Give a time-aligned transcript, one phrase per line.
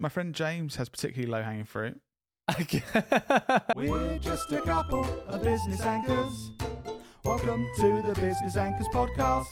[0.00, 2.00] my friend James has particularly low hanging fruit.
[3.76, 6.52] We're just a couple of business anchors.
[7.24, 9.46] Welcome to the Business Anchors podcast.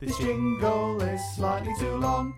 [0.00, 2.34] This jingle is slightly too long.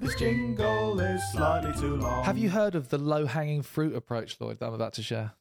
[0.00, 2.24] This jingle is slightly too long.
[2.24, 5.32] Have you heard of the low hanging fruit approach, Lloyd, that I'm about to share?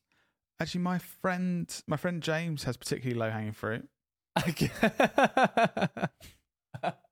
[0.60, 3.88] Actually, my friend, my friend James has particularly low hanging fruit.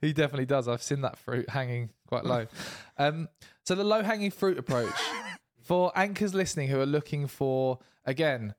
[0.00, 0.68] he definitely does.
[0.68, 2.46] I've seen that fruit hanging quite low.
[2.98, 3.28] Um,
[3.64, 4.92] so the low hanging fruit approach
[5.62, 8.54] for anchors listening who are looking for again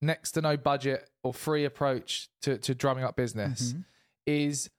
[0.00, 3.84] next to no budget or free approach to, to drumming up business Mhm.
[4.26, 4.70] is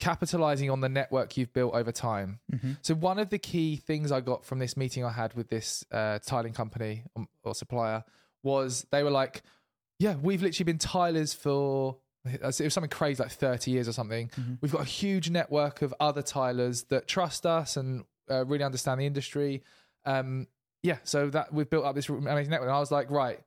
[0.00, 2.40] capitalizing on the network you've built over time.
[2.52, 2.78] Mhm.
[2.82, 5.84] So one of the key things I got from this meeting I had with this
[5.92, 8.04] uh, tiling company um, or supplier
[8.42, 9.42] was they were like,
[9.98, 14.30] "Yeah, we've literally been tilers for it was something crazy like 30 years or something.
[14.60, 19.00] We've got a huge network of other tilers that trust us and uh, really understand
[19.00, 19.62] the industry.
[20.04, 20.46] Um,
[20.82, 22.68] yeah, so that we've built up this amazing network.
[22.68, 23.40] And I was like, right,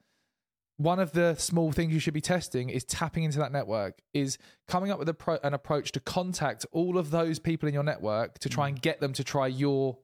[0.78, 4.38] one of the small things you should be testing is tapping into that network is
[4.68, 7.84] coming up with a pro- an approach to contact all of those people in your
[7.84, 9.98] network to try and get them to try your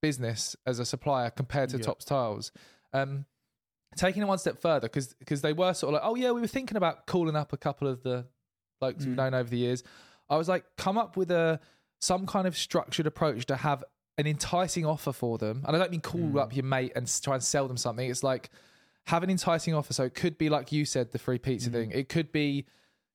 [0.00, 1.84] business as a supplier compared to Yeah.
[1.84, 2.52] Topps Tiles.
[2.92, 3.26] Um,
[3.96, 6.40] taking it one step further because because they were sort of like, oh yeah, we
[6.40, 8.26] were thinking about calling up a couple of the
[8.80, 9.18] blokes we've mm.
[9.18, 9.82] known over the years.
[10.28, 11.60] I was like, come up with a
[12.00, 13.84] some kind of structured approach to have
[14.18, 15.62] an enticing offer for them.
[15.66, 16.56] And I don't mean call up mm.
[16.56, 18.08] your mate and try and sell them something.
[18.08, 18.50] It's like
[19.06, 19.92] have an enticing offer.
[19.92, 21.90] So it could be like you said, the free pizza thing.
[21.90, 21.96] Mm.
[21.96, 22.66] It could be,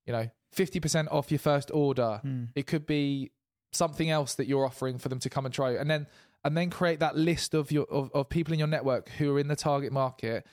[0.05, 2.21] you know, fifty percent off your first order.
[2.55, 3.31] It could be
[3.73, 5.71] something else that you're offering for them to come and try.
[5.71, 6.07] And then
[6.43, 9.39] and then create that list of your of, of people in your network who are
[9.39, 10.45] in the target market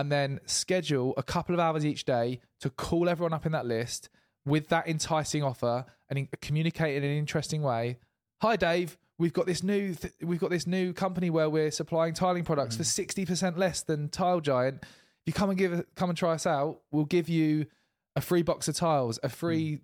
[0.00, 3.66] and then schedule a couple of hours each day to call everyone up in that
[3.66, 4.08] list
[4.46, 7.98] with that enticing offer and communicate in an interesting way.
[8.40, 8.96] Hi, Dave.
[9.18, 12.78] We've got this new th- we've got this new company where we're supplying tiling products
[12.78, 12.86] for mm.
[12.86, 14.78] sixty percent less than Tile Giant.
[14.82, 17.66] If you come and give come and try us out, we'll give you
[18.16, 19.80] a free box of tiles, a free mm.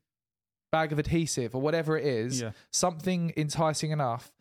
[0.72, 2.40] bag of adhesive, or whatever it is.
[2.40, 2.52] Yeah.
[2.72, 4.32] Something enticing enough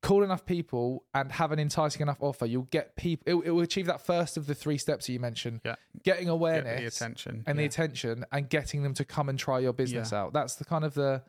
[0.00, 3.24] call enough people and have an enticing enough offer, you'll get people.
[3.26, 5.74] It, it will achieve that first of the three steps that you mentioned: Yeah.
[6.04, 7.44] getting Get awareness, the attention.
[7.46, 10.22] and the attention, and getting them to come and try your business Yeah.
[10.22, 10.32] out.
[10.32, 11.22] That's the kind of the.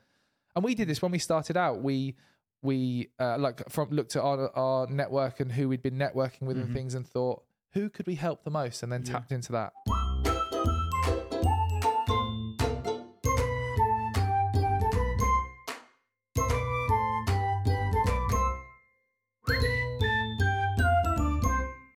[0.56, 1.82] And we did this when we started out.
[1.82, 2.16] We
[2.62, 6.58] we uh, like from looked at our our network and who we'd been networking with
[6.58, 7.44] and things, and thought
[7.74, 9.12] who could we help the most, and then Mm-hmm.
[9.14, 9.20] Yeah.
[9.20, 9.74] tapped into that.